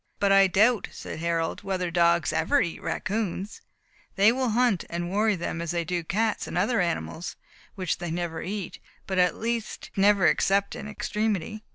"But 0.19 0.31
I 0.31 0.47
doubt," 0.47 0.87
said 0.91 1.19
Harold, 1.19 1.61
"whether 1.61 1.91
dogs 1.91 2.33
ever 2.33 2.59
eat 2.59 2.81
raccoons. 2.81 3.61
They 4.15 4.31
will 4.31 4.49
hunt 4.49 4.83
and 4.89 5.11
worry 5.11 5.35
them 5.35 5.61
as 5.61 5.69
they 5.69 5.85
do 5.85 6.03
cats 6.03 6.47
and 6.47 6.57
other 6.57 6.81
animals, 6.81 7.35
which 7.75 7.99
they 7.99 8.09
never 8.09 8.41
eat, 8.41 8.79
at 9.07 9.35
least 9.35 9.91
never 9.95 10.25
except 10.25 10.75
in 10.75 10.87
extremity." 10.87 11.63